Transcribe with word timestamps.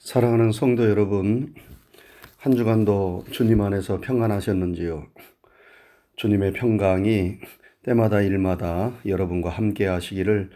사랑하는 0.00 0.50
성도 0.50 0.88
여러분, 0.88 1.54
한 2.38 2.56
주간도 2.56 3.24
주님 3.32 3.60
안에서 3.60 4.00
평안하셨는지요? 4.00 5.06
주님의 6.16 6.54
평강이 6.54 7.36
때마다 7.82 8.22
일마다 8.22 8.98
여러분과 9.04 9.50
함께 9.50 9.84
하시기를 9.84 10.48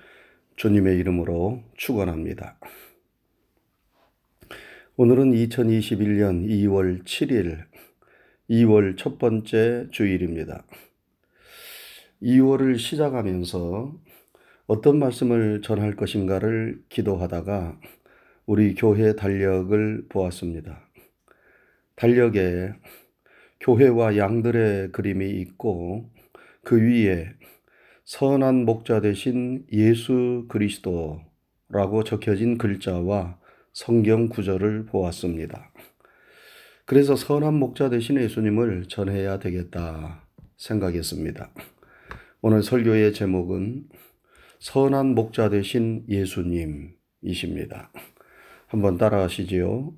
주님의 0.56 0.96
이름으로 0.98 1.62
축원합니다. 1.76 2.58
오늘은 4.96 5.32
2021년 5.32 6.48
2월 6.48 7.04
7일, 7.04 7.66
2월 8.48 8.96
첫 8.96 9.18
번째 9.18 9.88
주일입니다. 9.90 10.64
2월을 12.22 12.78
시작하면서 12.78 13.94
어떤 14.68 14.98
말씀을 14.98 15.60
전할 15.60 15.96
것인가를 15.96 16.82
기도하다가 16.88 17.78
우리 18.46 18.74
교회 18.74 19.14
달력을 19.16 20.06
보았습니다. 20.10 20.86
달력에 21.96 22.74
교회와 23.60 24.18
양들의 24.18 24.92
그림이 24.92 25.30
있고 25.40 26.10
그 26.62 26.78
위에 26.78 27.32
선한 28.04 28.66
목자 28.66 29.00
되신 29.00 29.64
예수 29.72 30.44
그리스도라고 30.50 32.04
적혀진 32.04 32.58
글자와 32.58 33.38
성경 33.72 34.28
구절을 34.28 34.84
보았습니다. 34.86 35.72
그래서 36.84 37.16
선한 37.16 37.54
목자 37.54 37.88
되신 37.88 38.20
예수님을 38.20 38.88
전해야 38.88 39.38
되겠다 39.38 40.26
생각했습니다. 40.58 41.50
오늘 42.42 42.62
설교의 42.62 43.14
제목은 43.14 43.88
선한 44.58 45.14
목자 45.14 45.48
되신 45.48 46.04
예수님이십니다. 46.10 47.90
한번 48.74 48.98
따라하시지요. 48.98 49.94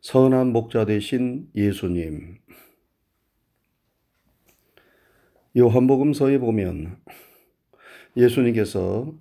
선한 0.00 0.46
목자 0.52 0.86
되신 0.86 1.50
예수님. 1.54 2.38
요한복음서에 5.54 6.38
보면 6.38 6.96
예수님께서 8.16 9.12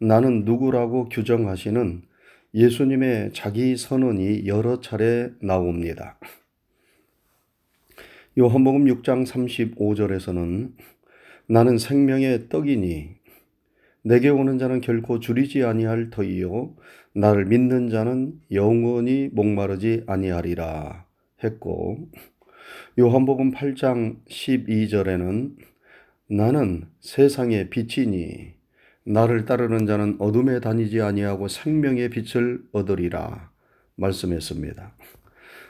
나는 0.00 0.44
누구라고 0.44 1.08
규정하시는 1.08 2.02
예수님의 2.52 3.32
자기 3.32 3.76
선언이 3.76 4.48
여러 4.48 4.80
차례 4.80 5.30
나옵니다. 5.40 6.18
요한복음 8.36 8.86
6장 8.86 9.24
35절에서는 9.24 10.72
나는 11.46 11.78
생명의 11.78 12.48
떡이니 12.48 13.21
내게 14.02 14.28
오는 14.28 14.58
자는 14.58 14.80
결코 14.80 15.20
줄이지 15.20 15.62
아니할 15.64 16.10
터이요 16.10 16.74
나를 17.14 17.46
믿는 17.46 17.88
자는 17.88 18.40
영원히 18.50 19.28
목마르지 19.32 20.04
아니하리라 20.06 21.06
했고 21.44 21.98
요한복음 22.98 23.52
8장 23.52 24.16
12절에는 24.26 25.56
나는 26.28 26.86
세상의 27.00 27.70
빛이니 27.70 28.54
나를 29.04 29.44
따르는 29.44 29.86
자는 29.86 30.16
어둠에 30.18 30.60
다니지 30.60 31.00
아니하고 31.00 31.48
생명의 31.48 32.10
빛을 32.10 32.62
얻으리라 32.72 33.50
말씀했습니다. 33.96 34.96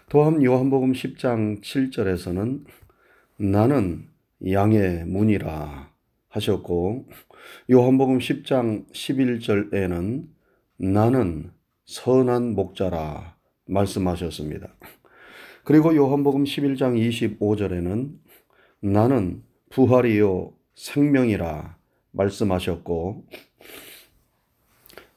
또한 0.08 0.42
요한복음 0.42 0.92
10장 0.92 1.62
7절에서는 1.62 2.64
나는 3.38 4.08
양의 4.50 5.04
문이라 5.06 5.90
하셨고 6.28 7.06
요한복음 7.70 8.18
10장 8.18 8.90
11절에는 8.92 10.26
나는 10.78 11.52
선한 11.84 12.54
목자라 12.54 13.36
말씀하셨습니다. 13.66 14.74
그리고 15.64 15.94
요한복음 15.94 16.44
11장 16.44 17.38
25절에는 17.38 18.18
나는 18.80 19.42
부활이요 19.70 20.52
생명이라 20.74 21.76
말씀하셨고 22.10 23.26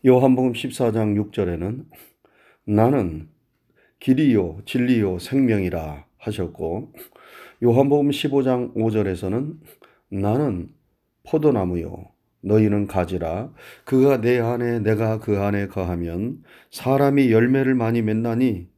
요한복음 0.06 0.54
14장 0.54 1.32
6절에는 1.32 1.86
나는 2.66 3.30
길이요 4.00 4.62
진리요 4.66 5.20
생명이라 5.20 6.06
하셨고 6.18 6.94
요한복음 7.64 8.10
15장 8.10 8.76
5절에서는 8.76 9.60
나는 10.10 10.70
포도나무요 11.24 12.15
너희는 12.46 12.88
가지라 12.88 13.52
그가 13.86 14.22
내 14.22 14.40
안에 14.40 14.80
내가 14.80 15.20
그 15.20 15.40
안에 15.40 15.68
거하면 15.68 16.44
사람이 16.72 17.32
열매를 17.32 17.76
많이 17.76 18.02
맺나니 18.02 18.70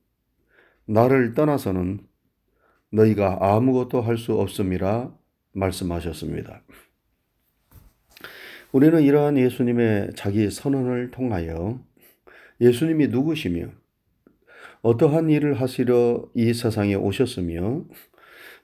나를 0.86 1.34
떠나서는 1.34 2.00
너희가 2.92 3.38
아무것도 3.42 4.02
할 4.02 4.18
수 4.18 4.34
없음이라 4.40 5.14
말씀하셨습니다. 5.52 6.64
우리는 8.72 9.02
이러한 9.02 9.38
예수님의 9.38 10.12
자기 10.16 10.50
선언을 10.50 11.12
통하여 11.12 11.80
예수님이 12.62 13.08
누구시며 13.08 13.68
어떠한 14.82 15.30
일을 15.30 15.60
하시려 15.60 16.30
이 16.36 16.54
세상에 16.54 16.96
오셨으며 16.96 17.84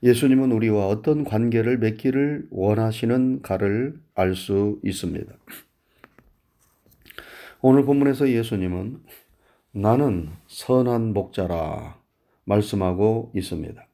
예수님은 0.03 0.51
우리와 0.51 0.87
어떤 0.87 1.23
관계를 1.23 1.77
맺기를 1.77 2.47
원하시는가를 2.51 3.99
알 4.15 4.35
수 4.35 4.79
있습니다. 4.83 5.33
오늘 7.61 7.85
본문에서 7.85 8.29
예수님은 8.29 8.99
나는 9.71 10.29
선한 10.47 11.13
목자라 11.13 11.97
말씀하고 12.43 13.31
있습니다. 13.33 13.87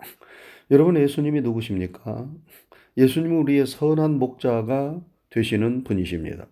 여러분 0.72 0.98
예수님이 0.98 1.42
누구십니까? 1.42 2.28
예수님은 2.98 3.38
우리의 3.38 3.68
선한 3.68 4.18
목자가 4.18 5.00
되시는 5.30 5.84
분이십니다. 5.84 6.48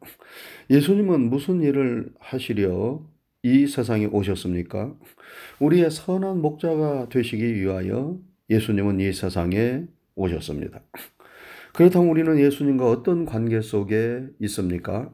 예수님은 0.70 1.32
무슨 1.32 1.64
일을 1.64 2.14
하시려 2.20 3.02
이 3.42 3.66
세상에 3.66 4.06
오셨습니까? 4.06 4.94
우리의 5.60 5.90
선한 5.90 6.42
목자가 6.42 7.10
되시기 7.10 7.56
위하여 7.56 8.20
예수님은 8.50 9.00
이 9.00 9.12
세상에 9.14 9.86
오셨습니다. 10.16 10.82
그렇다면 11.74 12.10
우리는 12.10 12.40
예수님과 12.40 12.90
어떤 12.90 13.26
관계 13.26 13.62
속에 13.62 14.28
있습니까? 14.40 15.12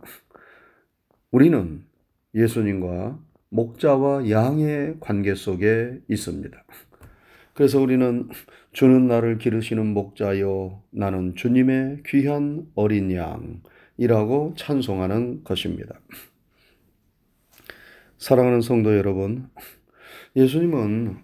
우리는 1.31 1.83
예수님과 2.35 3.19
목자와 3.49 4.29
양의 4.29 4.95
관계 4.99 5.35
속에 5.35 5.99
있습니다. 6.07 6.63
그래서 7.53 7.79
우리는 7.79 8.29
주는 8.71 9.07
나를 9.07 9.37
기르시는 9.37 9.85
목자요 9.93 10.81
나는 10.89 11.35
주님의 11.35 12.03
귀한 12.07 12.65
어린 12.73 13.11
양이라고 13.11 14.55
찬송하는 14.57 15.43
것입니다. 15.43 15.99
사랑하는 18.17 18.61
성도 18.61 18.95
여러분, 18.95 19.49
예수님은 20.35 21.17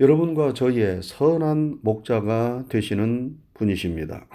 여러분과 0.00 0.54
저희의 0.54 1.02
선한 1.02 1.78
목자가 1.82 2.64
되시는 2.68 3.36
분이십니다. 3.54 4.26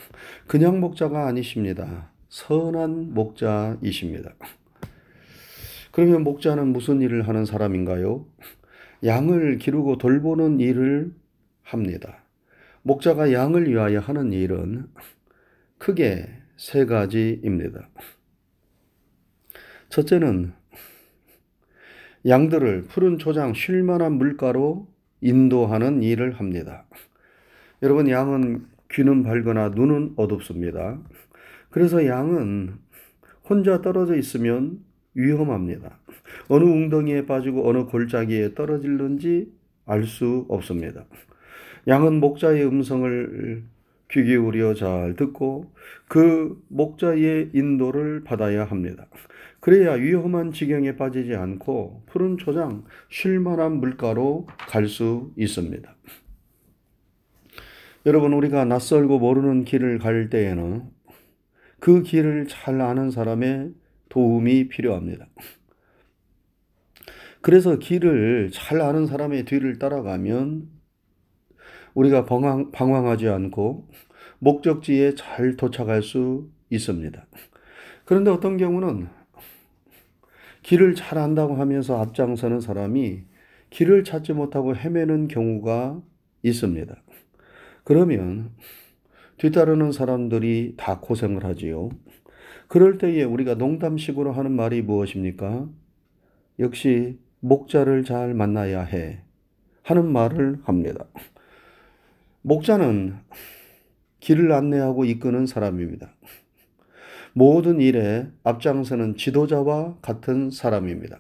그냥 0.48 0.80
목자가 0.80 1.28
아니십니다. 1.28 2.12
선한 2.30 3.14
목자이십니다. 3.14 4.36
그러면 5.92 6.24
목자는 6.24 6.68
무슨 6.68 7.02
일을 7.02 7.28
하는 7.28 7.46
사람인가요? 7.46 8.26
양을 9.04 9.58
기르고 9.58 9.98
돌보는 9.98 10.60
일을 10.60 11.14
합니다. 11.64 12.24
목자가 12.84 13.32
양을 13.34 13.68
위하여 13.68 14.00
하는 14.00 14.32
일은 14.32 14.88
크게 15.78 16.28
세 16.56 16.86
가지입니다. 16.86 17.90
첫째는 19.90 20.54
양들을 22.26 22.84
푸른 22.84 23.18
초장 23.18 23.54
쉴 23.54 23.84
만한 23.84 24.14
물가로 24.14 24.88
인도하는 25.22 26.04
일을 26.04 26.34
합니다. 26.40 26.86
여러분, 27.84 28.10
양은 28.10 28.66
귀는 28.92 29.24
밝거나 29.24 29.70
눈은 29.70 30.14
어둡습니다. 30.16 31.00
그래서 31.70 32.06
양은 32.06 32.76
혼자 33.50 33.82
떨어져 33.82 34.16
있으면 34.16 34.80
위험합니다. 35.14 36.00
어느 36.50 36.64
웅덩이에 36.64 37.26
빠지고 37.26 37.68
어느 37.68 37.86
골짜기에 37.86 38.54
떨어질는지 38.56 39.52
알 39.86 40.04
수 40.06 40.46
없습니다. 40.50 41.06
양은 41.88 42.20
목자의 42.20 42.66
음성을 42.66 43.64
귀 44.12 44.24
기울여 44.24 44.74
잘 44.74 45.16
듣고 45.16 45.74
그 46.08 46.62
목자의 46.70 47.52
인도를 47.54 48.24
받아야 48.24 48.64
합니다. 48.66 49.08
그래야 49.60 49.94
위험한 49.94 50.52
지경에 50.54 50.96
빠지지 50.96 51.36
않고 51.36 52.04
푸른 52.08 52.38
초장 52.38 52.86
쉴만한 53.10 53.80
물가로 53.80 54.48
갈 54.70 54.88
수 54.88 55.34
있습니다. 55.38 55.96
여러분, 58.06 58.32
우리가 58.34 58.64
낯설고 58.64 59.20
모르는 59.20 59.66
길을 59.66 60.00
갈 60.00 60.30
때에는 60.30 60.84
그 61.80 62.04
길을 62.04 62.48
잘 62.48 62.80
아는 62.82 63.12
사람의 63.12 63.74
도움이 64.10 64.70
필요합니다. 64.70 65.28
그래서 67.42 67.78
길을 67.78 68.52
잘 68.54 68.82
아는 68.82 69.06
사람의 69.06 69.46
뒤를 69.46 69.80
따라가면 69.80 70.77
우리가 71.98 72.26
방황, 72.26 72.72
방황하지 72.72 73.28
않고 73.28 73.88
목적지에 74.38 75.16
잘 75.16 75.56
도착할 75.56 76.04
수 76.04 76.48
있습니다. 76.70 77.26
그런데 78.06 78.30
어떤 78.30 78.58
경우는 78.58 79.08
길을 80.62 80.94
잘 80.94 81.18
안다고 81.18 81.56
하면서 81.56 82.00
앞장서는 82.00 82.62
사람이 82.62 83.24
길을 83.72 84.04
찾지 84.04 84.34
못하고 84.34 84.76
헤매는 84.76 85.28
경우가 85.28 86.00
있습니다. 86.44 86.96
그러면 87.84 88.52
뒤따르는 89.38 89.92
사람들이 89.92 90.76
다 90.78 91.00
고생을 91.00 91.46
하지요. 91.46 91.90
그럴 92.68 93.00
때에 93.00 93.24
우리가 93.24 93.56
농담식으로 93.56 94.34
하는 94.34 94.52
말이 94.52 94.84
무엇입니까? 94.84 95.68
역시 96.60 97.18
목자를 97.40 98.04
잘 98.04 98.36
만나야 98.36 98.84
해. 98.84 99.22
하는 99.82 100.12
말을 100.12 100.60
합니다. 100.64 101.06
목자는 102.48 103.18
길을 104.22 104.54
안내하고 104.54 105.04
이끄는 105.04 105.48
사람입니다. 105.48 106.16
모든 107.34 107.82
일에 107.82 108.30
앞장서는 108.46 109.18
지도자와 109.18 109.98
같은 110.02 110.50
사람입니다. 110.50 111.20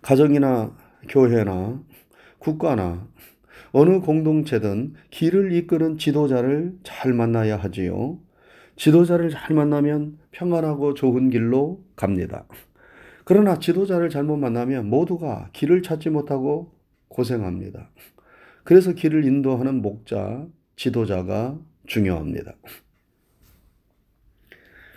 가정이나 0.00 0.74
교회나 1.10 1.82
국가나 2.38 3.06
어느 3.72 4.00
공동체든 4.00 4.94
길을 5.10 5.52
이끄는 5.52 5.98
지도자를 5.98 6.78
잘 6.82 7.12
만나야 7.12 7.58
하지요. 7.58 8.18
지도자를 8.76 9.28
잘 9.28 9.54
만나면 9.54 10.16
평안하고 10.30 10.94
좋은 10.94 11.28
길로 11.28 11.84
갑니다. 11.94 12.46
그러나 13.26 13.58
지도자를 13.58 14.08
잘못 14.08 14.38
만나면 14.38 14.88
모두가 14.88 15.50
길을 15.52 15.82
찾지 15.82 16.08
못하고 16.08 16.72
고생합니다. 17.08 17.90
그래서 18.66 18.92
길을 18.94 19.24
인도하는 19.24 19.80
목자, 19.80 20.44
지도자가 20.74 21.56
중요합니다. 21.86 22.56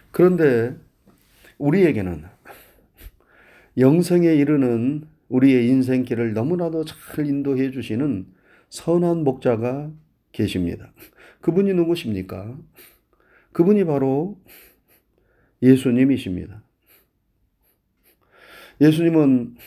그런데 0.10 0.76
우리에게는 1.60 2.24
영생에 3.78 4.34
이르는 4.34 5.08
우리의 5.28 5.68
인생길을 5.68 6.34
너무나도 6.34 6.86
잘 6.86 7.28
인도해 7.28 7.70
주시는 7.70 8.26
선한 8.70 9.24
목자가 9.24 9.92
계십니다. 10.32 10.92
그분이 11.42 11.72
누구십니까? 11.76 12.58
그분이 13.52 13.84
바로 13.84 14.42
예수님이십니다. 15.62 16.64
예수님은 18.82 19.58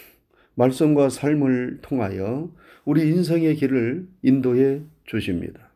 말씀과 0.56 1.08
삶을 1.08 1.78
통하여 1.82 2.52
우리 2.84 3.08
인생의 3.08 3.56
길을 3.56 4.08
인도해 4.22 4.82
주십니다. 5.04 5.70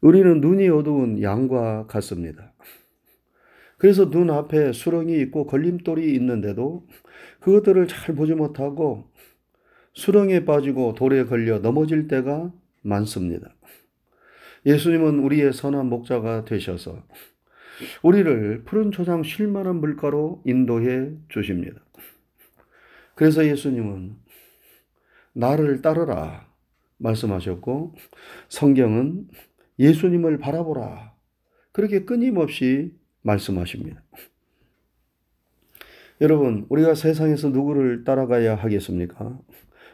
우리는 0.00 0.40
눈이 0.40 0.68
어두운 0.68 1.20
양과 1.20 1.86
같습니다. 1.86 2.52
그래서 3.78 4.08
눈 4.08 4.30
앞에 4.30 4.72
수렁이 4.72 5.20
있고 5.22 5.46
걸림돌이 5.46 6.14
있는데도 6.14 6.86
그것들을 7.40 7.88
잘 7.88 8.14
보지 8.14 8.34
못하고 8.34 9.10
수렁에 9.94 10.44
빠지고 10.44 10.94
돌에 10.94 11.24
걸려 11.24 11.58
넘어질 11.58 12.06
때가 12.06 12.52
많습니다. 12.82 13.54
예수님은 14.64 15.18
우리의 15.20 15.52
선한 15.52 15.86
목자가 15.86 16.44
되셔서 16.44 17.02
우리를 18.02 18.62
푸른 18.64 18.90
초장 18.90 19.22
쉴 19.22 19.48
만한 19.48 19.76
물가로 19.76 20.42
인도해 20.44 21.10
주십니다. 21.28 21.80
그래서 23.14 23.44
예수님은 23.46 24.16
나를 25.36 25.82
따르라 25.82 26.48
말씀하셨고 26.96 27.94
성경은 28.48 29.28
예수님을 29.78 30.38
바라보라 30.38 31.14
그렇게 31.72 32.04
끊임없이 32.04 32.94
말씀하십니다. 33.20 34.02
여러분, 36.22 36.64
우리가 36.70 36.94
세상에서 36.94 37.50
누구를 37.50 38.04
따라가야 38.04 38.54
하겠습니까? 38.54 39.38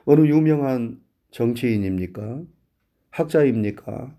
어느 0.04 0.26
유명한 0.28 1.00
정치인입니까? 1.32 2.42
학자입니까? 3.10 4.16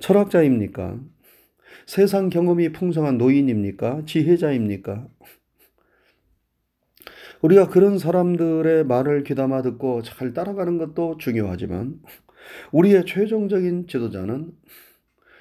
철학자입니까? 0.00 0.98
세상 1.86 2.28
경험이 2.28 2.72
풍성한 2.72 3.18
노인입니까? 3.18 4.02
지혜자입니까? 4.06 5.06
우리가 7.42 7.68
그런 7.68 7.98
사람들의 7.98 8.84
말을 8.84 9.24
귀담아 9.24 9.62
듣고 9.62 10.02
잘 10.02 10.34
따라가는 10.34 10.78
것도 10.78 11.16
중요하지만 11.18 12.00
우리의 12.72 13.06
최종적인 13.06 13.86
지도자는 13.86 14.52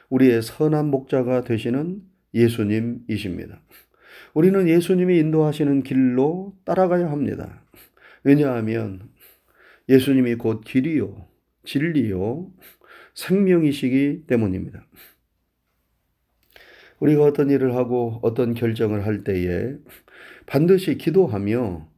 우리의 0.10 0.42
선한 0.42 0.88
목자가 0.88 1.44
되시는 1.44 2.02
예수님이십니다. 2.34 3.62
우리는 4.34 4.68
예수님이 4.68 5.18
인도하시는 5.18 5.84
길로 5.84 6.56
따라가야 6.66 7.12
합니다. 7.12 7.64
왜냐하면 8.24 9.10
예수님이 9.88 10.36
곧 10.36 10.62
길이요, 10.62 11.26
진리요, 11.64 12.52
생명이시기 13.16 14.26
때문입니다. 14.28 14.86
우리가 17.00 17.24
어떤 17.24 17.50
일을 17.50 17.76
하고 17.76 18.20
어떤 18.22 18.54
결정을 18.54 19.06
할 19.06 19.24
때에 19.24 19.74
반드시 20.46 20.98
기도하며 20.98 21.89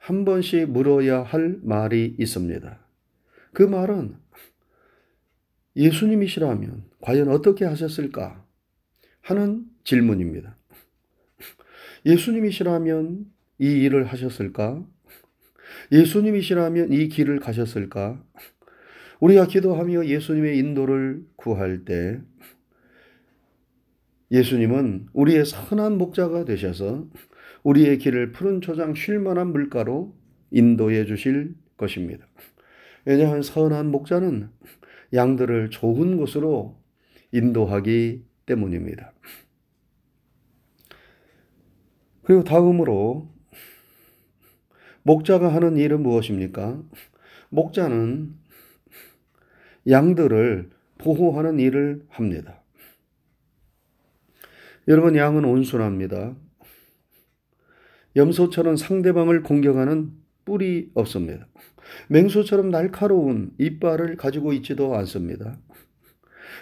한 0.00 0.24
번씩 0.24 0.70
물어야 0.70 1.22
할 1.22 1.58
말이 1.62 2.16
있습니다. 2.18 2.78
그 3.52 3.62
말은 3.62 4.16
예수님이시라면 5.76 6.84
과연 7.02 7.28
어떻게 7.28 7.66
하셨을까 7.66 8.44
하는 9.20 9.66
질문입니다. 9.84 10.56
예수님이시라면 12.06 13.26
이 13.58 13.66
일을 13.66 14.06
하셨을까? 14.06 14.82
예수님이시라면 15.92 16.92
이 16.92 17.08
길을 17.08 17.38
가셨을까? 17.38 18.24
우리가 19.20 19.46
기도하며 19.46 20.06
예수님의 20.06 20.56
인도를 20.58 21.26
구할 21.36 21.84
때 21.84 22.20
예수님은 24.30 25.08
우리의 25.12 25.44
선한 25.44 25.98
목자가 25.98 26.46
되셔서 26.46 27.06
우리의 27.62 27.98
길을 27.98 28.32
푸른 28.32 28.60
초장 28.60 28.94
쉴 28.94 29.18
만한 29.18 29.52
물가로 29.52 30.14
인도해 30.50 31.04
주실 31.04 31.54
것입니다. 31.76 32.26
왜냐하면 33.04 33.42
선한 33.42 33.90
목자는 33.90 34.50
양들을 35.12 35.70
좋은 35.70 36.16
곳으로 36.16 36.80
인도하기 37.32 38.24
때문입니다. 38.46 39.12
그리고 42.22 42.44
다음으로 42.44 43.28
목자가 45.02 45.52
하는 45.52 45.76
일은 45.76 46.02
무엇입니까? 46.02 46.82
목자는 47.48 48.34
양들을 49.88 50.70
보호하는 50.98 51.58
일을 51.58 52.04
합니다. 52.08 52.62
여러분, 54.86 55.16
양은 55.16 55.44
온순합니다. 55.44 56.36
염소처럼 58.16 58.76
상대방을 58.76 59.42
공격하는 59.42 60.12
뿔이 60.44 60.90
없습니다. 60.94 61.46
맹수처럼 62.08 62.70
날카로운 62.70 63.52
이빨을 63.58 64.16
가지고 64.16 64.52
있지도 64.54 64.94
않습니다. 64.96 65.58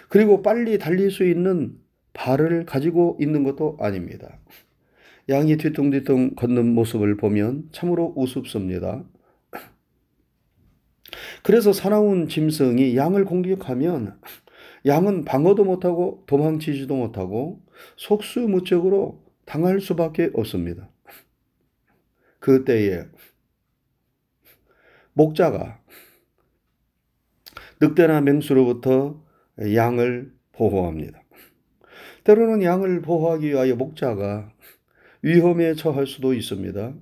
그리고 0.09 0.41
빨리 0.41 0.77
달릴 0.77 1.11
수 1.11 1.25
있는 1.25 1.77
발을 2.13 2.65
가지고 2.65 3.17
있는 3.19 3.43
것도 3.43 3.77
아닙니다. 3.79 4.39
양이 5.29 5.57
뒤뚱뒤뚱 5.57 6.35
걷는 6.35 6.73
모습을 6.73 7.17
보면 7.17 7.69
참으로 7.71 8.13
우습습니다. 8.15 9.03
그래서 11.43 11.71
사나운 11.71 12.27
짐승이 12.27 12.95
양을 12.95 13.25
공격하면 13.25 14.19
양은 14.85 15.25
방어도 15.25 15.63
못하고 15.63 16.23
도망치지도 16.27 16.95
못하고 16.95 17.61
속수무책으로 17.97 19.23
당할 19.45 19.79
수밖에 19.81 20.31
없습니다. 20.33 20.89
그때에 22.49 23.05
목자가 25.13 25.79
늑대나 27.79 28.21
맹수로부터 28.21 29.23
양을 29.75 30.33
보호합니다. 30.53 31.21
때로는 32.23 32.63
양을 32.63 33.03
보호하기 33.03 33.49
위하여 33.49 33.75
목자가 33.75 34.51
위험에 35.21 35.75
처할 35.75 36.07
수도 36.07 36.33
있습니다. 36.33 36.95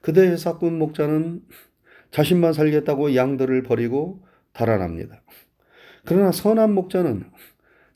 그대의 0.00 0.36
사꾼 0.36 0.78
목자는 0.80 1.42
자신만 2.10 2.52
살겠다고 2.52 3.14
양들을 3.14 3.62
버리고 3.62 4.24
달아납니다. 4.52 5.22
그러나 6.04 6.32
선한 6.32 6.74
목자는 6.74 7.30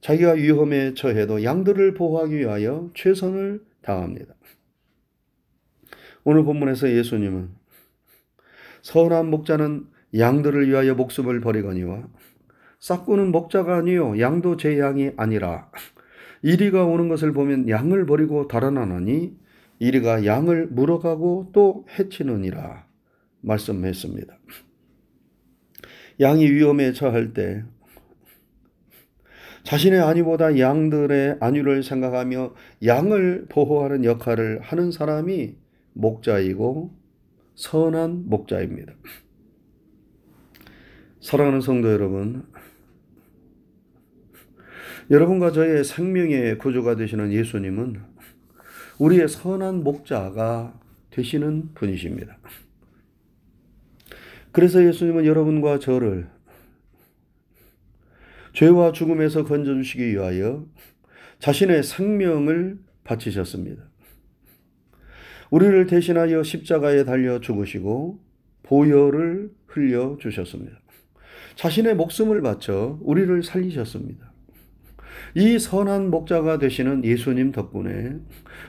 자기가 0.02 0.32
위험에 0.32 0.94
처해도 0.94 1.42
양들을 1.42 1.94
보호하기 1.94 2.38
위하여 2.38 2.90
최선을 2.94 3.60
다합니다. 3.82 4.34
오늘 6.24 6.44
본문에서 6.44 6.90
예수님은 6.90 7.50
선한 8.82 9.30
목자는 9.30 9.86
양들을 10.18 10.68
위하여 10.68 10.94
목숨을 10.94 11.40
버리거니와 11.40 12.08
싹구는 12.78 13.30
목자가 13.30 13.76
아니요 13.76 14.18
양도 14.20 14.56
제 14.56 14.78
양이 14.78 15.10
아니라 15.16 15.70
이리가 16.42 16.84
오는 16.84 17.08
것을 17.08 17.32
보면 17.32 17.68
양을 17.68 18.06
버리고 18.06 18.48
달아나나니 18.48 19.36
이리가 19.78 20.24
양을 20.24 20.68
물어가고 20.68 21.50
또 21.52 21.86
해치느니라 21.98 22.86
말씀했습니다. 23.42 24.38
양이 26.20 26.50
위험에 26.50 26.92
처할 26.92 27.32
때 27.32 27.64
자신의 29.62 30.00
안위보다 30.00 30.58
양들의 30.58 31.38
안위를 31.40 31.82
생각하며 31.82 32.54
양을 32.84 33.46
보호하는 33.48 34.04
역할을 34.04 34.60
하는 34.62 34.90
사람이 34.90 35.56
목자이고 36.00 36.94
선한 37.54 38.28
목자입니다. 38.28 38.94
사랑하는 41.20 41.60
성도 41.60 41.92
여러분, 41.92 42.46
여러분과 45.10 45.52
저의 45.52 45.84
생명의 45.84 46.56
구조가 46.58 46.96
되시는 46.96 47.32
예수님은 47.32 48.00
우리의 48.98 49.28
선한 49.28 49.82
목자가 49.84 50.78
되시는 51.10 51.74
분이십니다. 51.74 52.38
그래서 54.52 54.84
예수님은 54.84 55.26
여러분과 55.26 55.78
저를 55.78 56.28
죄와 58.54 58.92
죽음에서 58.92 59.44
건져주시기 59.44 60.12
위하여 60.12 60.66
자신의 61.38 61.82
생명을 61.82 62.78
바치셨습니다. 63.04 63.89
우리를 65.50 65.86
대신하여 65.86 66.42
십자가에 66.42 67.04
달려 67.04 67.40
죽으시고 67.40 68.20
보혈을 68.62 69.50
흘려 69.66 70.16
주셨습니다. 70.20 70.78
자신의 71.56 71.96
목숨을 71.96 72.40
바쳐 72.40 72.98
우리를 73.02 73.42
살리셨습니다. 73.42 74.32
이 75.34 75.58
선한 75.58 76.10
목자가 76.10 76.58
되시는 76.58 77.04
예수님 77.04 77.52
덕분에 77.52 78.16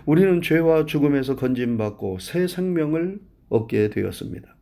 우리는 0.06 0.42
죄와 0.42 0.86
죽음에서 0.86 1.36
건짐받고 1.36 2.20
새 2.20 2.48
생명을 2.48 3.20
얻게 3.50 3.90
되었습니다. 3.90 4.56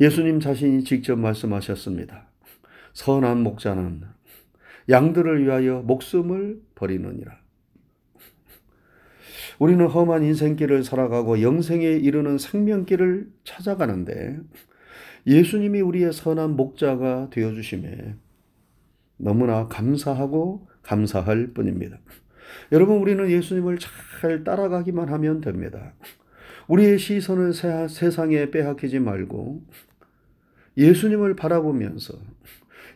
예수님 0.00 0.40
자신이 0.40 0.84
직접 0.84 1.16
말씀하셨습니다. 1.16 2.30
선한 2.94 3.42
목자는 3.42 4.02
양들을 4.88 5.44
위하여 5.44 5.82
목숨을 5.82 6.60
버리느니라. 6.74 7.47
우리는 9.58 9.84
험한 9.86 10.22
인생길을 10.22 10.84
살아가고 10.84 11.42
영생에 11.42 11.84
이르는 11.84 12.38
생명길을 12.38 13.28
찾아가는데 13.44 14.38
예수님이 15.26 15.80
우리의 15.80 16.12
선한 16.12 16.56
목자가 16.56 17.28
되어 17.30 17.52
주심에 17.52 18.14
너무나 19.16 19.66
감사하고 19.66 20.68
감사할 20.82 21.48
뿐입니다. 21.48 21.98
여러분 22.72 22.98
우리는 22.98 23.28
예수님을 23.28 23.78
잘 24.20 24.44
따라가기만 24.44 25.08
하면 25.08 25.40
됩니다. 25.40 25.92
우리의 26.68 26.98
시선을 26.98 27.52
세상에 27.88 28.50
빼앗기지 28.50 29.00
말고 29.00 29.62
예수님을 30.76 31.34
바라보면서 31.34 32.14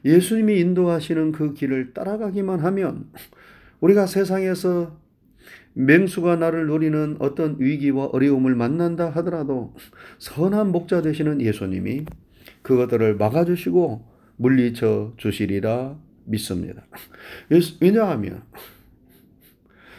예수님이 0.04 0.60
인도하시는 0.60 1.32
그 1.32 1.54
길을 1.54 1.92
따라가기만 1.92 2.60
하면 2.60 3.10
우리가 3.80 4.06
세상에서 4.06 5.01
맹수가 5.74 6.36
나를 6.36 6.66
노리는 6.66 7.16
어떤 7.18 7.56
위기와 7.58 8.06
어려움을 8.06 8.54
만난다 8.54 9.10
하더라도 9.10 9.74
선한 10.18 10.72
목자 10.72 11.02
되시는 11.02 11.40
예수님이 11.40 12.04
그것들을 12.62 13.16
막아주시고 13.16 14.06
물리쳐 14.36 15.14
주시리라 15.16 15.98
믿습니다. 16.24 16.86
왜냐하면 17.80 18.42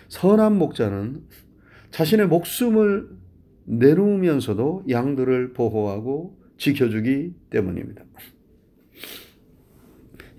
선한 0.08 0.58
목자는 0.58 1.24
자신의 1.90 2.28
목숨을 2.28 3.10
내놓으면서도 3.66 4.86
양들을 4.90 5.54
보호하고 5.54 6.38
지켜주기 6.58 7.34
때문입니다. 7.50 8.04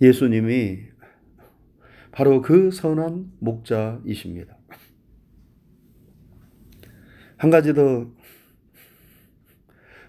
예수님이 0.00 0.78
바로 2.12 2.42
그 2.42 2.70
선한 2.70 3.32
목자이십니다. 3.40 4.53
한 7.44 7.50
가지 7.50 7.74
더 7.74 8.10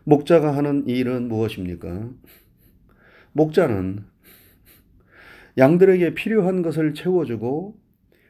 목자가 0.05 0.55
하는 0.55 0.87
일은 0.87 1.27
무엇입니까? 1.27 2.09
목자는 3.33 4.05
양들에게 5.57 6.13
필요한 6.13 6.61
것을 6.61 6.93
채워주고 6.93 7.77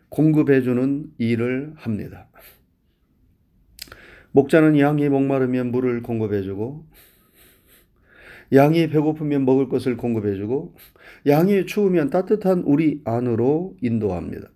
공급해주는 0.09 1.11
일을 1.19 1.73
합니다. 1.75 2.29
목자는 4.31 4.79
양이 4.79 5.07
목마르면 5.07 5.69
물을 5.69 6.01
공급해주고 6.01 6.87
양이 8.53 8.89
배고프면 8.89 9.45
먹을 9.45 9.69
것을 9.69 9.97
공급해주고 9.97 10.75
양이 11.27 11.67
추우면 11.67 12.09
따뜻한 12.09 12.63
우리 12.65 13.01
안으로 13.05 13.77
인도합니다. 13.83 14.49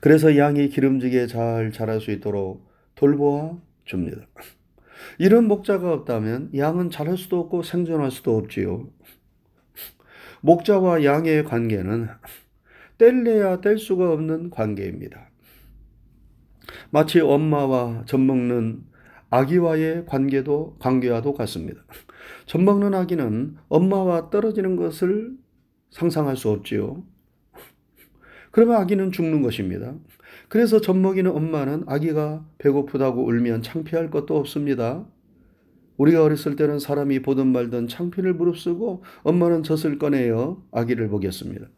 그래서 0.00 0.36
양이 0.36 0.68
기름지게 0.68 1.26
잘 1.26 1.72
자랄 1.72 2.00
수 2.00 2.10
있도록 2.10 2.66
돌보아 2.94 3.58
줍니다. 3.84 4.26
이런 5.18 5.46
목자가 5.46 5.92
없다면 5.92 6.50
양은 6.56 6.90
자랄 6.90 7.16
수도 7.16 7.40
없고 7.40 7.62
생존할 7.62 8.10
수도 8.10 8.36
없지요. 8.36 8.88
목자와 10.42 11.04
양의 11.04 11.44
관계는 11.44 12.08
뗄래야 12.98 13.60
뗄 13.60 13.78
수가 13.78 14.12
없는 14.12 14.50
관계입니다. 14.50 15.28
마치 16.90 17.20
엄마와 17.20 18.04
젖 18.06 18.18
먹는 18.18 18.84
아기와의 19.30 20.06
관계도 20.06 20.76
관계와도 20.78 21.34
같습니다. 21.34 21.82
젖 22.46 22.60
먹는 22.60 22.94
아기는 22.94 23.56
엄마와 23.68 24.30
떨어지는 24.30 24.76
것을 24.76 25.36
상상할 25.90 26.36
수 26.36 26.50
없지요. 26.50 27.04
그러면 28.50 28.76
아기는 28.76 29.12
죽는 29.12 29.42
것입니다. 29.42 29.94
그래서 30.48 30.80
젖 30.80 30.94
먹이는 30.94 31.30
엄마는 31.30 31.84
아기가 31.86 32.44
배고프다고 32.58 33.24
울면 33.24 33.62
창피할 33.62 34.10
것도 34.10 34.36
없습니다. 34.36 35.06
우리가 35.96 36.24
어렸을 36.24 36.56
때는 36.56 36.78
사람이 36.78 37.20
보든 37.22 37.48
말든 37.48 37.86
창피를 37.88 38.34
무릅쓰고 38.34 39.04
엄마는 39.22 39.62
젖을 39.62 39.98
꺼내어 39.98 40.62
아기를 40.72 41.08
먹였습니다. 41.08 41.68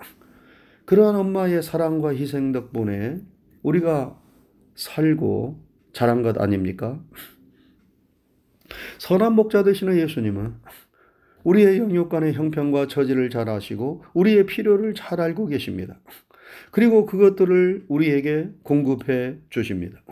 그러한 0.84 1.16
엄마의 1.16 1.62
사랑과 1.62 2.14
희생 2.14 2.52
덕분에 2.52 3.20
우리가 3.62 4.18
살고 4.74 5.60
자란 5.92 6.22
것 6.22 6.40
아닙니까? 6.40 7.00
선한 8.98 9.34
목자 9.34 9.64
되시는 9.64 9.98
예수님은 9.98 10.54
우리의 11.44 11.78
영육간의 11.78 12.34
형편과 12.34 12.86
처지를 12.86 13.28
잘 13.28 13.48
아시고 13.48 14.04
우리의 14.14 14.46
필요를 14.46 14.94
잘 14.94 15.20
알고 15.20 15.48
계십니다. 15.48 15.98
그리고 16.72 17.04
그것들을 17.04 17.84
우리에게 17.86 18.50
공급해 18.62 19.36
주십니다. 19.50 20.02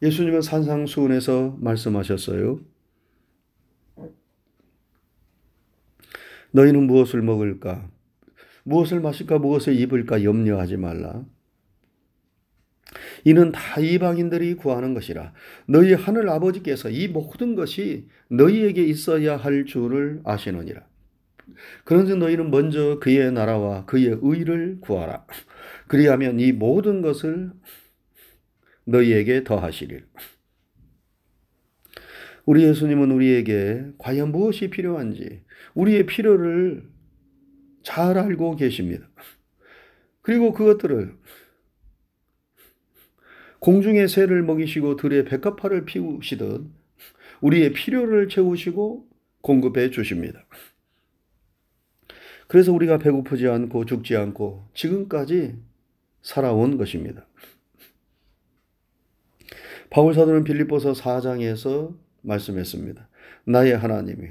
예수님은 0.00 0.42
산상수훈에서 0.42 1.58
말씀하셨어요. 1.60 2.60
너희는 6.52 6.84
무엇을 6.84 7.20
먹을까? 7.22 7.90
무엇을 8.62 9.00
마실까? 9.00 9.40
무엇을 9.40 9.74
입을까? 9.74 10.22
염려하지 10.22 10.76
말라. 10.76 11.24
이는 13.24 13.50
다 13.50 13.80
이방인들이 13.80 14.54
구하는 14.54 14.94
것이라. 14.94 15.32
너희 15.66 15.94
하늘 15.94 16.28
아버지께서 16.28 16.90
이 16.90 17.08
모든 17.08 17.56
것이 17.56 18.08
너희에게 18.28 18.84
있어야 18.84 19.36
할 19.36 19.64
줄을 19.64 20.20
아시느니라. 20.24 20.89
그런즉 21.84 22.18
너희는 22.18 22.50
먼저 22.50 22.98
그의 23.00 23.32
나라와 23.32 23.84
그의 23.86 24.18
의를 24.22 24.78
구하라. 24.80 25.26
그리하면 25.88 26.40
이 26.40 26.52
모든 26.52 27.02
것을 27.02 27.50
너희에게 28.84 29.44
더하시리라. 29.44 30.04
우리 32.46 32.64
예수님은 32.64 33.10
우리에게 33.12 33.86
과연 33.98 34.32
무엇이 34.32 34.70
필요한지 34.70 35.42
우리의 35.74 36.06
필요를 36.06 36.84
잘 37.82 38.18
알고 38.18 38.56
계십니다. 38.56 39.08
그리고 40.22 40.52
그것들을 40.52 41.14
공중의 43.60 44.08
새를 44.08 44.42
먹이시고 44.42 44.96
들의 44.96 45.24
백합화를 45.24 45.84
피우시듯 45.84 46.64
우리의 47.40 47.72
필요를 47.72 48.28
채우시고 48.28 49.06
공급해 49.42 49.90
주십니다. 49.90 50.44
그래서 52.50 52.72
우리가 52.72 52.98
배고프지 52.98 53.46
않고 53.46 53.84
죽지 53.84 54.16
않고 54.16 54.66
지금까지 54.74 55.54
살아온 56.20 56.78
것입니다. 56.78 57.24
바울 59.88 60.14
사도는 60.14 60.42
빌립보서 60.42 60.94
4장에서 60.94 61.94
말씀했습니다. 62.22 63.08
나의 63.44 63.76
하나님이 63.76 64.30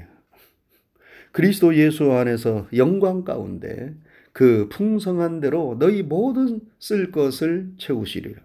그리스도 1.32 1.74
예수 1.76 2.12
안에서 2.12 2.68
영광 2.76 3.24
가운데 3.24 3.94
그 4.32 4.68
풍성한 4.70 5.40
대로 5.40 5.78
너희 5.78 6.02
모든 6.02 6.60
쓸 6.78 7.12
것을 7.12 7.72
채우시리라. 7.78 8.38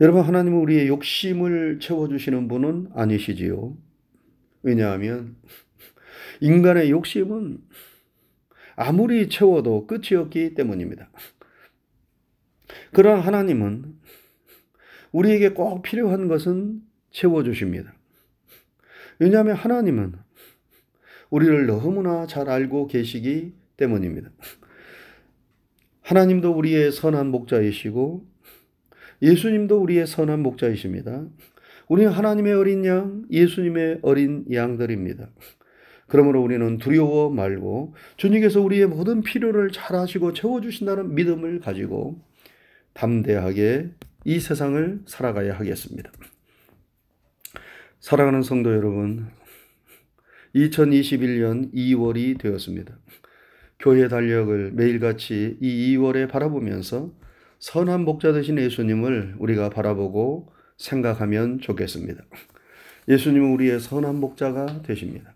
여러분 0.00 0.22
하나님은 0.22 0.58
우리의 0.60 0.88
욕심을 0.88 1.78
채워 1.80 2.08
주시는 2.08 2.48
분은 2.48 2.92
아니시지요. 2.94 3.76
왜냐하면 4.62 5.36
인간의 6.40 6.90
욕심은 6.90 7.58
아무리 8.76 9.28
채워도 9.28 9.86
끝이 9.86 10.16
없기 10.16 10.54
때문입니다. 10.54 11.10
그러나 12.92 13.20
하나님은 13.20 13.96
우리에게 15.12 15.50
꼭 15.50 15.82
필요한 15.82 16.28
것은 16.28 16.82
채워주십니다. 17.10 17.94
왜냐하면 19.18 19.54
하나님은 19.54 20.14
우리를 21.30 21.66
너무나 21.66 22.26
잘 22.26 22.48
알고 22.48 22.88
계시기 22.88 23.54
때문입니다. 23.76 24.30
하나님도 26.02 26.52
우리의 26.52 26.92
선한 26.92 27.28
목자이시고 27.28 28.26
예수님도 29.22 29.80
우리의 29.80 30.06
선한 30.06 30.42
목자이십니다. 30.42 31.26
우리는 31.88 32.10
하나님의 32.10 32.52
어린 32.54 32.84
양, 32.84 33.24
예수님의 33.30 34.00
어린 34.02 34.44
양들입니다. 34.52 35.30
그러므로 36.14 36.42
우리는 36.42 36.78
두려워 36.78 37.28
말고 37.28 37.96
주님께서 38.16 38.60
우리의 38.60 38.86
모든 38.86 39.24
필요를 39.24 39.72
잘 39.72 39.96
아시고 39.96 40.32
채워주신다는 40.32 41.16
믿음을 41.16 41.58
가지고 41.58 42.22
담대하게 42.92 43.90
이 44.24 44.38
세상을 44.38 45.00
살아가야 45.06 45.58
하겠습니다. 45.58 46.12
사랑하는 47.98 48.42
성도 48.42 48.72
여러분, 48.72 49.26
2021년 50.54 51.74
2월이 51.74 52.38
되었습니다. 52.38 52.96
교회 53.80 54.06
달력을 54.06 54.70
매일같이 54.70 55.58
이 55.60 55.96
2월에 55.96 56.30
바라보면서 56.30 57.12
선한 57.58 58.04
목자 58.04 58.32
되신 58.34 58.56
예수님을 58.58 59.34
우리가 59.40 59.68
바라보고 59.68 60.52
생각하면 60.76 61.58
좋겠습니다. 61.58 62.22
예수님은 63.08 63.52
우리의 63.54 63.80
선한 63.80 64.14
목자가 64.20 64.82
되십니다. 64.82 65.34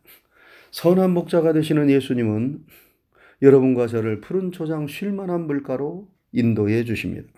선한 0.71 1.11
목자가 1.13 1.53
되시는 1.53 1.91
예수님은 1.91 2.65
여러분과 3.43 3.87
저를 3.87 4.21
푸른 4.21 4.53
초장 4.53 4.87
쉴만한 4.87 5.47
물가로 5.47 6.09
인도해 6.33 6.85
주십니다. 6.85 7.29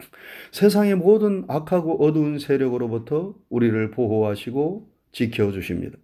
세상의 0.51 0.97
모든 0.97 1.45
악하고 1.49 2.05
어두운 2.05 2.39
세력으로부터 2.39 3.35
우리를 3.49 3.91
보호하시고 3.93 4.91
지켜 5.13 5.53
주십니다. 5.53 5.99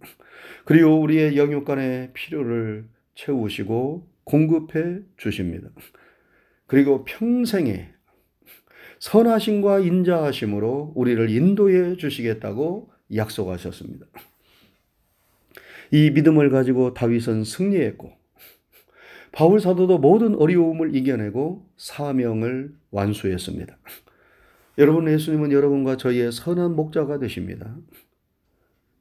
그리고 0.65 0.99
우리의 1.01 1.37
영육간의 1.37 2.11
필요를 2.13 2.85
채우시고 3.15 4.07
공급해 4.23 4.99
주십니다. 5.17 5.69
그리고 6.65 7.03
평생에 7.05 7.89
선하심과 8.99 9.79
인자하심으로 9.79 10.93
우리를 10.95 11.29
인도해 11.29 11.97
주시겠다고 11.97 12.91
약속하셨습니다. 13.15 14.05
이 15.91 16.11
믿음을 16.11 16.49
가지고 16.49 16.93
다윗은 16.93 17.43
승리했고 17.43 18.11
바울 19.31 19.59
사도도 19.59 19.99
모든 19.99 20.35
어려움을 20.35 20.95
이겨내고 20.95 21.67
사명을 21.77 22.73
완수했습니다. 22.91 23.77
여러분 24.79 25.11
예수님은 25.11 25.51
여러분과 25.51 25.97
저희의 25.97 26.31
선한 26.31 26.75
목자가 26.75 27.19
되십니다. 27.19 27.75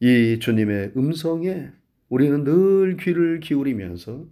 이 0.00 0.38
주님의 0.40 0.92
음성에 0.96 1.70
우리는 2.08 2.44
늘 2.44 2.96
귀를 2.98 3.40
기울이면서 3.40 4.26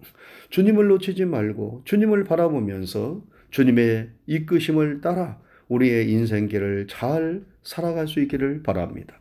주님을 0.50 0.88
놓치지 0.88 1.24
말고 1.24 1.82
주님을 1.84 2.24
바라보면서 2.24 3.24
주님의 3.50 4.10
이끄심을 4.26 5.00
따라 5.00 5.40
우리의 5.68 6.10
인생길을 6.10 6.86
잘 6.88 7.42
살아갈 7.62 8.06
수 8.06 8.20
있기를 8.20 8.62
바랍니다. 8.62 9.20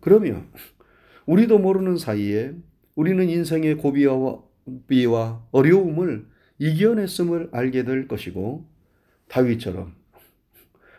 그러면 0.00 0.48
우리도 1.30 1.60
모르는 1.60 1.96
사이에 1.96 2.54
우리는 2.96 3.28
인생의 3.28 3.76
고비와 3.76 5.46
어려움을 5.52 6.26
이겨냈음을 6.58 7.50
알게 7.52 7.84
될 7.84 8.08
것이고 8.08 8.66
다윗처럼 9.28 9.94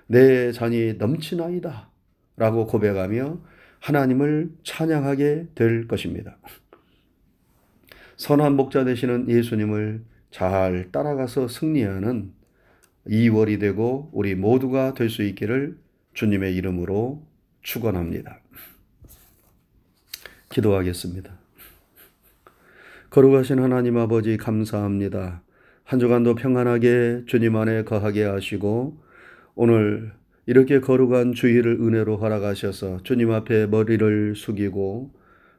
내 0.08 0.54
잔이 0.54 0.94
넘치나이다 0.94 1.90
라고 2.38 2.66
고백하며 2.66 3.42
하나님을 3.80 4.52
찬양하게 4.64 5.48
될 5.54 5.90
것입니다. 5.90 6.38
선한 8.16 8.56
목자 8.56 8.86
되시는 8.86 9.30
예수님을 9.30 10.06
잘 10.30 10.94
따라가서 10.94 11.50
승리하는 11.50 12.32
2월이 13.06 13.60
되고 13.60 14.10
우리 14.14 14.36
모두가 14.36 14.94
될 14.94 15.10
수 15.10 15.24
있기를 15.24 15.78
주님의 16.14 16.56
이름으로 16.56 17.22
축원합니다. 17.64 18.40
기도하겠습니다. 20.52 21.32
거룩하신 23.10 23.60
하나님 23.60 23.98
아버지 23.98 24.38
감사합니다. 24.38 25.42
한 25.84 26.00
주간도 26.00 26.36
평안하게 26.36 27.24
주님 27.26 27.56
안에 27.56 27.84
거하게 27.84 28.24
하시고 28.24 28.98
오늘 29.56 30.14
이렇게 30.46 30.80
거룩한 30.80 31.34
주일을 31.34 31.80
은혜로 31.82 32.18
허락하셔서 32.18 33.04
주님 33.04 33.32
앞에 33.32 33.68
머리를 33.68 34.36
숙이고 34.36 35.12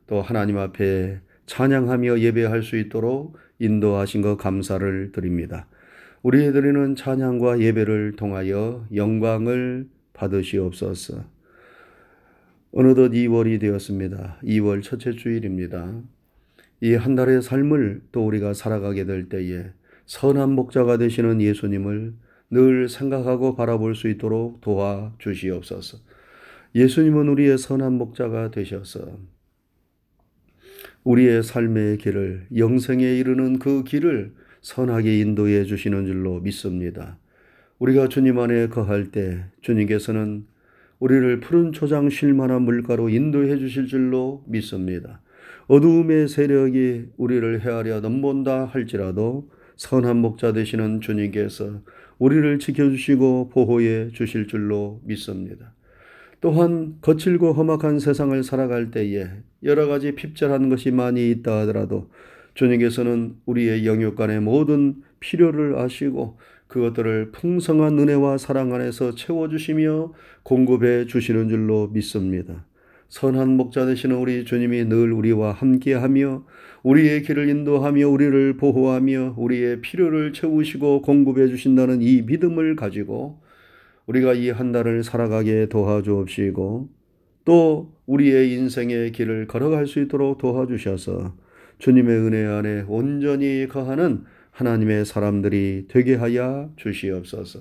또 0.07 0.22
하나님 0.22 0.59
앞에 0.59 1.20
찬양하며 1.46 2.20
예배할 2.20 2.62
수 2.62 2.76
있도록 2.76 3.37
인도하신 3.59 4.22
것 4.22 4.37
감사를 4.37 5.12
드립니다. 5.12 5.66
우리 6.22 6.52
드리는 6.52 6.94
찬양과 6.94 7.61
예배를 7.61 8.14
통하여 8.16 8.87
영광을 8.94 9.88
받으시옵소서. 10.14 11.24
어느덧 12.72 13.11
2월이 13.11 13.61
되었습니다. 13.61 14.38
2월 14.44 14.82
첫째 14.82 15.12
주일입니다. 15.12 16.02
이 16.80 16.94
한 16.94 17.14
달의 17.14 17.42
삶을 17.42 18.02
또 18.12 18.26
우리가 18.26 18.54
살아가게 18.54 19.04
될 19.04 19.28
때에 19.28 19.66
선한 20.06 20.52
목자가 20.52 20.96
되시는 20.98 21.40
예수님을 21.40 22.14
늘 22.50 22.88
생각하고 22.88 23.54
바라볼 23.56 23.94
수 23.94 24.08
있도록 24.08 24.61
도와 24.61 25.14
주시옵소서. 25.18 25.98
예수님은 26.74 27.28
우리의 27.28 27.58
선한 27.58 27.92
목자가 27.94 28.50
되셔서 28.50 29.18
우리의 31.04 31.42
삶의 31.42 31.98
길을 31.98 32.46
영생에 32.56 33.04
이르는 33.18 33.58
그 33.58 33.85
길을 33.85 34.35
선하게 34.62 35.20
인도해 35.20 35.64
주시는 35.64 36.06
줄로 36.06 36.40
믿습니다. 36.40 37.18
우리가 37.78 38.08
주님 38.08 38.38
안에 38.38 38.68
거할 38.68 39.11
때 39.11 39.44
주님께서는 39.61 40.46
우리를 41.03 41.41
푸른 41.41 41.73
초장 41.73 42.11
쉴 42.11 42.33
만한 42.33 42.62
물가로 42.62 43.09
인도해 43.09 43.59
주실 43.59 43.88
줄로 43.88 44.45
믿습니다. 44.47 45.21
어두움의 45.67 46.29
세력이 46.29 47.07
우리를 47.17 47.61
헤아려 47.61 47.99
넘본다 47.99 48.67
할지라도 48.67 49.51
선한 49.75 50.19
목자 50.19 50.53
되시는 50.53 51.01
주님께서 51.01 51.81
우리를 52.21 52.57
지켜주시고 52.61 53.49
보호해 53.49 54.11
주실 54.12 54.47
줄로 54.47 55.01
믿습니다. 55.05 55.75
또한 56.41 56.99
거칠고 57.01 57.53
험악한 57.53 57.99
세상을 57.99 58.41
살아갈 58.45 58.93
때에 58.93 59.27
여러 59.65 59.88
가지 59.88 60.15
핍절한 60.15 60.69
것이 60.69 60.93
많이 60.93 61.33
있다 61.33 61.62
하더라도 61.62 62.12
주님께서는 62.55 63.38
우리의 63.47 63.87
영육간의 63.87 64.38
모든 64.38 65.03
필요를 65.19 65.81
아시고 65.81 66.38
그것들을 66.72 67.32
풍성한 67.32 67.98
은혜와 67.98 68.38
사랑 68.38 68.72
안에서 68.72 69.14
채워주시며 69.14 70.14
공급해 70.42 71.06
주시는 71.06 71.50
줄로 71.50 71.88
믿습니다. 71.92 72.64
선한 73.11 73.58
목자 73.58 73.85
되시는 73.85 74.16
우리 74.16 74.46
주님이 74.46 74.87
늘 74.87 75.12
우리와 75.12 75.52
함께하며 75.52 76.46
우리의 76.82 77.22
길을 77.24 77.50
인도하며 77.50 78.08
우리를 78.08 78.56
보호하며 78.56 79.35
우리의 79.37 79.82
필요를 79.82 80.32
채우시고 80.32 81.02
공급해 81.02 81.46
주신다는 81.48 82.00
이 82.00 82.22
믿음을 82.22 82.74
가지고 82.74 83.42
우리가 84.06 84.32
이 84.32 84.48
한 84.48 84.72
달을 84.72 85.04
살아가게 85.04 85.66
도와주옵시고 85.66 86.88
또 87.44 87.92
우리의 88.06 88.52
인생의 88.54 89.12
길을 89.12 89.46
걸어갈 89.46 89.87
수 89.87 90.00
있도록 90.00 90.38
도와주셔서 90.38 91.37
주님의 91.78 92.16
은혜 92.16 92.46
안에 92.46 92.85
온전히 92.88 93.68
거하는 93.68 94.24
하나님의 94.53 95.05
사람들이 95.05 95.87
되게 95.88 96.15
하여 96.15 96.71
주시옵소서. 96.77 97.61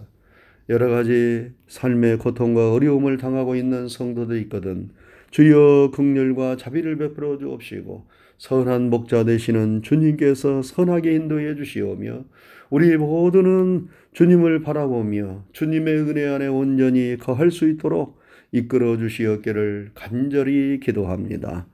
여러 0.70 0.90
가지 0.90 1.52
삶의 1.68 2.20
고통과 2.20 2.72
어려움을 2.74 3.18
당하고 3.18 3.56
있는 3.56 3.88
성도도 3.88 4.38
있거든. 4.38 4.90
주여 5.32 5.92
극렬과 5.94 6.58
자비를 6.58 6.98
베풀어 6.98 7.38
주옵시고 7.38 8.06
선한 8.38 8.90
목자 8.90 9.24
되시는 9.24 9.82
주님께서 9.82 10.62
선하게 10.62 11.14
인도해 11.14 11.56
주시오며 11.56 12.26
우리 12.70 12.98
모두는 12.98 13.88
주님을 14.14 14.62
바라보며 14.62 15.46
주님의 15.54 15.98
은혜 16.00 16.28
안에 16.28 16.48
온전히 16.48 17.18
거할 17.18 17.52
수 17.52 17.70
있도록 17.70 18.20
이끌어 18.52 18.98
주시었기를 18.98 19.92
간절히 19.94 20.80
기도합니다. 20.82 21.68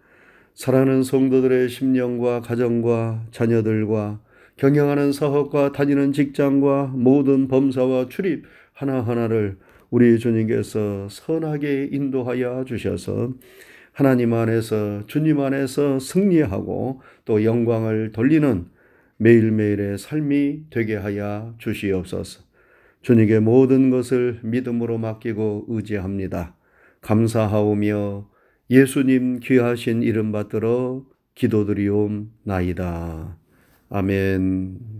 사랑하는 0.54 1.04
성도들의 1.04 1.70
심령과 1.70 2.42
가정과 2.42 3.28
자녀들과 3.32 4.20
경영하는 4.58 5.12
사업과 5.12 5.72
다니는 5.72 6.13
직장과 6.13 6.93
모든 6.96 7.48
범사와 7.48 8.10
출입 8.10 8.46
하나하나를 8.74 9.58
우리 9.89 10.20
주님께서 10.20 11.08
선하게 11.10 11.89
인도하여 11.91 12.65
주셔서 12.65 13.34
하나님 13.93 14.34
안에서 14.34 15.06
주님 15.08 15.39
안에서 15.39 16.00
승리하고 16.00 17.02
또 17.26 17.43
영광을 17.43 18.12
돌리는 18.12 18.65
매일매일의 19.17 19.98
삶이 19.98 20.65
되게 20.70 20.96
하여 20.96 21.56
주시옵소서. 21.58 22.43
주님께 23.02 23.39
모든 23.39 23.89
것을 23.89 24.39
믿음으로 24.43 24.98
맡기고 24.98 25.65
의지합니다. 25.70 26.56
감사하오며 27.02 28.30
예수님 28.70 29.39
귀하신 29.39 30.04
이름 30.04 30.32
받들어 30.32 31.06
기도드리옵나이다. 31.36 33.38
아멘. 33.89 34.97